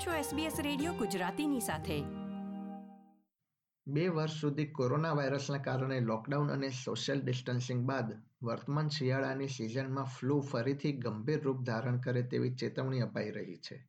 [0.00, 2.02] છો SBS radio ગુજરાતીની સાથે.
[3.86, 10.40] બે વર્ષ સુધી કોરોના વાયરસના કારણે લોકડાઉન અને સોશિયલ ડિસ્ટન્સિંગ બાદ વર્તમાન શિયાળાની સિઝનમાં ફ્લૂ
[10.40, 13.88] ફરીથી ગંભીર રૂપ ધારણ કરે તેવી ચેતવણી અપાઈ રહી છે.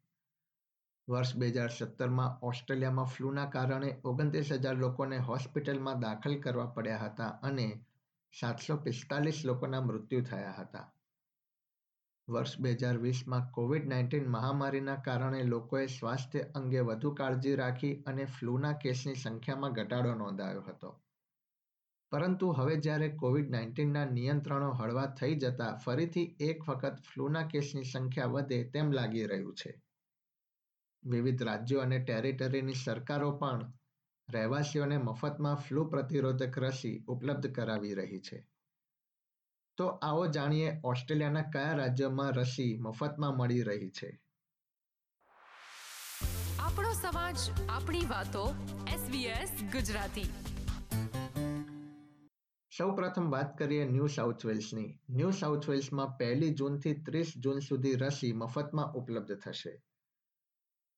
[1.10, 7.28] વર્ષ બે હજાર સત્તરમાં ઓસ્ટ્રેલિયામાં ફ્લૂના કારણે ઓગણત્રીસ હજાર લોકોને હોસ્પિટલમાં દાખલ કરવા પડ્યા હતા
[7.28, 7.86] અને
[8.40, 10.94] સાતસો પિસ્તાલીસ લોકોના મૃત્યુ થયા હતા.
[12.28, 18.26] વર્ષ બે હજાર વીસમાં કોવિડ નાઇન્ટીન મહામારીના કારણે લોકોએ સ્વાસ્થ્ય અંગે વધુ કાળજી રાખી અને
[18.26, 20.92] ફ્લૂના કેસની સંખ્યામાં ઘટાડો નોંધાયો હતો.
[22.12, 28.28] પરંતુ હવે જ્યારે કોવિડ નાઇન્ટીનના નિયંત્રણો હળવા થઈ જતા ફરીથી એક વખત ફ્લૂના કેસની સંખ્યા
[28.28, 29.74] વધે તેમ લાગી રહ્યું છે.
[31.04, 33.68] વિવિધ રાજ્યો અને ટેરિટરીની સરકારો પણ
[34.30, 38.46] રહેવાસીઓને મફતમાં ફ્લૂ પ્રતિરોધક રસી ઉપલબ્ધ કરાવી રહી છે.
[39.82, 44.22] તો આવો જાણીએ ઓસ્ટ્રેલિયાના કયા રાજ્યમાં રસી મફતમાં મળી રહી છે.
[46.60, 47.36] આપણો સમાજ
[47.70, 48.56] આપણી વાતો
[48.88, 50.26] SBS ગુજરાતી.
[52.78, 55.00] સૌ પ્રથમ વાત કરીએ ન્યૂ સાઉથ વેલ્સની.
[55.10, 59.84] ન્યૂ સાઉથ વેલ્સમાં પહેલી જૂનથી ત્રીસ જૂન સુધી રસી મફતમાં ઉપલબ્ધ થશે.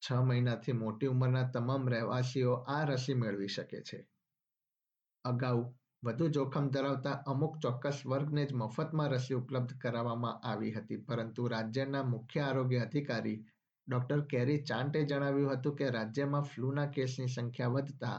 [0.01, 4.07] છ મહિનાથી મોટી ઉંમરના તમામ રહેવાસીઓ આ રસી મેળવી શકે છે.
[5.23, 5.73] અગાઉ
[6.03, 10.97] વધુ જોખમ ધરાવતા અમુક ચોક્કસ વર્ગને જ મફતમાં રસી ઉપલબ્ધ કરાવવામાં આવી હતી.
[10.97, 13.45] પરંતુ રાજ્યના મુખ્ય આરોગ્ય અધિકારી
[13.87, 18.17] ડોક્ટર કેરી ચાંટે જણાવ્યું હતું કે, રાજ્યમાં ફ્લૂના કેસની સંખ્યા વધતા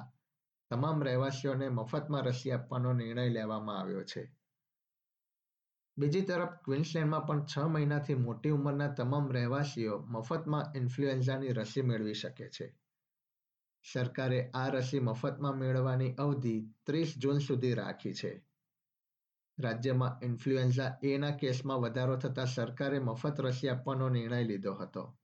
[0.71, 4.23] તમામ રહેવાસીઓને મફતમાં રસી આપવાનો નિર્ણય લેવામાં આવ્યો છે.
[5.97, 12.49] બીજી તરફ, ક્વિન્સલેન્ડમાં પણ છ મહિનાથી મોટી ઉંમરના તમામ રહેવાસીઓ મફતમાં ઇન્ફ્લુએન્ઝાની રસી મેળવી શકે
[12.49, 12.67] છે.
[13.93, 18.45] સરકારે આ રસી મફતમાં મેળવવાની અવધિ ત્રીસ જૂન સુધી રાખી છે.
[19.59, 25.17] રાજ્યમાં ઇન્ફ્લુએન્ઝા એના કેસમાં વધારો થતાં સરકારે મફત રસી આપવાનો નિર્ણય લીધો હતો.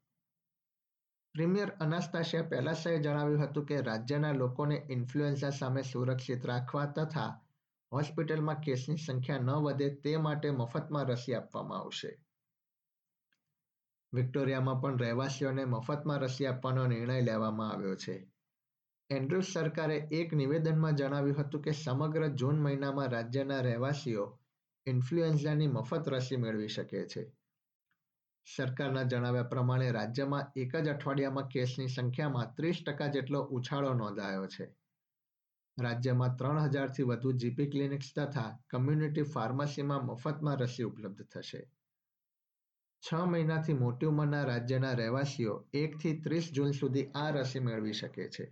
[1.35, 7.41] પ્રીમિયર અનાસ્તાશિયા પેલાસાએ જણાવ્યું હતું કે, રાજ્યના લોકોને ઇન્ફ્લુએન્ઝા સામે સુરક્ષિત રાખવા તથા
[7.93, 12.25] હોસ્પિટલમાં કેસની સંખ્યા ન વધે તે માટે મફતમાં રસી આપવામાં આવશે.
[14.13, 18.33] વિક્ટોરિયામાં પણ રહેવાસીઓને મફતમાં રસી આપવાનો નિર્ણય લેવામાં આવ્યો છે.
[19.11, 24.27] એન્ડ્રુસ સરકારે એક નિવેદનમાં જણાવ્યું હતું કે સમગ્ર જૂન મહિનામાં રાજ્યના રહેવાસીઓ
[24.87, 27.23] ઇન્ફ્લુએન્ઝાની મફત રસી મેળવી શકે છે.
[28.47, 34.69] સરકારના જણાવ્યા પ્રમાણે રાજ્યમાં એક જ અઠવાડિયામાં કેસની સંખ્યામાં ત્રીસ ટકા જેટલો ઉછાળો નોંધાયો છે.
[35.79, 41.65] રાજ્યમાં ત્રણ હજારથી વધુ જીપી ક્લિનિક્સ તથા કમ્યુનિટી ફાર્મસીમાં મફતમાં રસી ઉપલબ્ધ થશે.
[43.03, 48.51] છ મહિનાથી મોટી ઉંમરના રાજ્યના રહેવાસીઓ એકથી ત્રીસ જૂન સુધી આ રસી મેળવી શકે છે.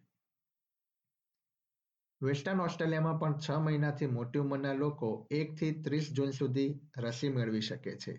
[2.21, 7.93] વેસ્ટર્ન ઓસ્ટ્રેલિયામાં પણ છ મહિનાથી મોટી ઉંમરના લોકો એકથી ત્રીસ જૂન સુધી રસી મેળવી શકે
[7.97, 8.15] છે.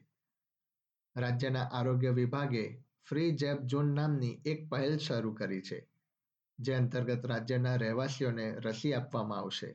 [1.16, 2.64] રાજ્યના આરોગ્ય વિભાગે
[3.08, 5.80] ફ્રી જેબ ઝોન નામની એક પહેલ શરૂ કરી છે,
[6.60, 9.70] જે અંતર્ગત રાજ્યના રહેવાસીઓને રસી આપવામાં આવશે.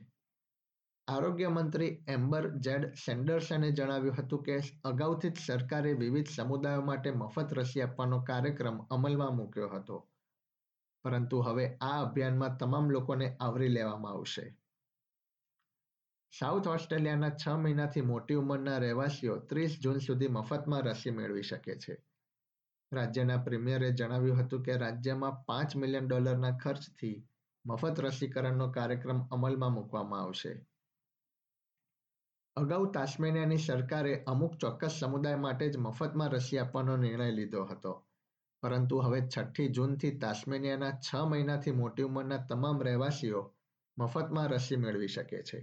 [1.07, 7.53] આરોગ્ય મંત્રી એમ્બર જેડ સેન્ડર્સને જણાવ્યું હતું કે, અગાઉથી જ સરકારે વિવિધ સમુદાયો માટે મફત
[7.53, 9.97] રસી આપવાનો કાર્યક્રમ અમલમાં મૂક્યો હતો.
[11.05, 14.55] પરંતુ હવે આ અભિયાનમાં તમામ લોકોને આવરી લેવામાં આવશે.
[16.33, 21.97] સાઉથ ઓસ્ટ્રેલિયાના છ મહિનાથી મોટી ઉંમરના રહેવાસીઓ ત્રીસ જૂન સુધી મફતમાં રસી મેળવી શકે છે.
[22.93, 27.27] રાજ્યના પ્રીમિયરે જણાવ્યું હતું કે રાજ્યમાં પાંચ મિલિયન ડોલરના ખર્ચથી
[27.65, 30.65] મફત રસીકરણનો કાર્યક્રમ અમલમાં મૂકવામાં આવશે.
[32.55, 38.04] અગાઉ તાસ્મેનિયાની સરકારે અમુક ચોક્કસ સમુદાય માટે જ મફતમાં રસી આપવાનો નિર્ણય લીધો હતો.
[38.65, 43.41] પરંતુ હવે છઠ્ઠી જૂનથી તાસ્મેનિયાના છ મહિનાથી મોટી ઉંમરના તમામ રહેવાસીઓ
[43.97, 45.59] મફતમાં રસી મેળવી શકે છે.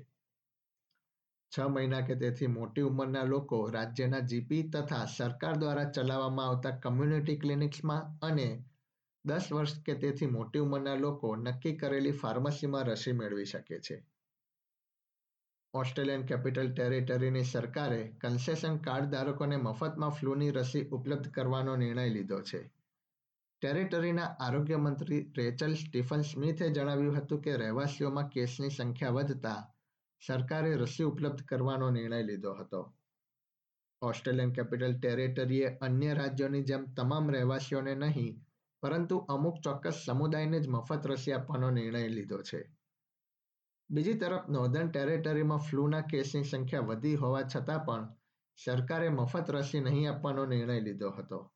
[1.53, 7.37] છ મહિના કે તેથી મોટી ઉંમરના લોકો રાજ્યના જીપી તથા સરકાર દ્વારા ચલાવવામાં આવતા કમ્યુનિટી
[7.37, 8.65] ક્લિનિક્સમાં અને
[9.25, 13.97] દસ વર્ષ કે તેથી મોટી ઉંમરના લોકો નક્કી કરેલી ફાર્મસીમાં રસી મેળવી શકે છે.
[15.75, 22.63] ઓસ્ટ્રેલિયન કેપિટલ ટેરિટરીની સરકારે કન્સેશન કાર્ડ ધારકોને મફતમાં ફ્લૂની રસી ઉપલબ્ધ કરવાનો નિર્ણય લીધો છે.
[23.63, 29.75] ટેરેટરીના આરોગ્ય મંત્રી રેચલ સ્ટીફન સ્મિથે જણાવ્યું હતું કે રહેવાસીઓમાં કેસની સંખ્યા વધતા
[30.27, 32.95] સરકારે રસી ઉપલબ્ધ કરવાનો નિર્ણય લીધો હતો.
[34.03, 38.45] ઓસ્ટ્રેલિયન કેપિટલ ટેરેટરીએ અન્ય રાજ્યોની જેમ તમામ રહેવાસીઓને નહીં,
[38.83, 42.71] પરંતુ અમુક ચોક્કસ સમુદાયને જ મફત રસી આપવાનો નિર્ણય લીધો છે.
[43.91, 48.09] બીજી તરફ નોર્ધન ટેરેટરીમાં ફ્લૂના કેસની સંખ્યા વધી હોવા છતાં પણ
[48.65, 51.53] સરકારે મફત રસી નહીં આપવાનો નિર્ણય લીધો હતો.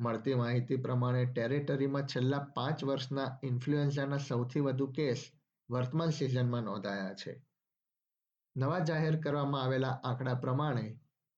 [0.00, 5.24] મળતી માહિતી પ્રમાણે ટેરેટરીમાં છેલ્લા પાંચ વર્ષના ઇન્ફ્લુએન્ઝાના સૌથી વધુ કેસ
[5.68, 7.32] વર્તમાન સિઝનમાં નોંધાયા છે.
[8.56, 10.86] નવા જાહેર કરવામાં આવેલા આંકડા પ્રમાણે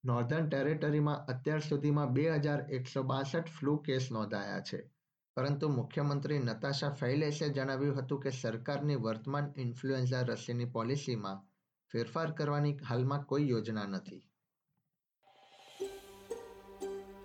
[0.05, 4.81] નોર્ધન ટેરેટરીમાં અત્યાર સુધીમાં બે હજાર એકસો બાસઠ ફ્લૂ કેસ નોંધાયા છે.
[5.37, 11.43] પરંતુ મુખ્યમંત્રી નતાશા ફૈલેસે જણાવ્યું હતું કે સરકારની વર્તમાન ઇન્ફ્લુએન્ઝા રસીની પોલિસીમાં
[11.91, 14.32] ફેરફાર કરવાની હાલમાં કોઈ યોજના નથી.